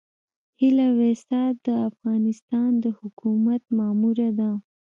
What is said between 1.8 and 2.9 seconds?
افغانستان د